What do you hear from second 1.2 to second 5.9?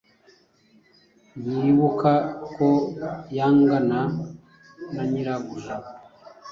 ntiyibuka ko yangana na nyirabuja,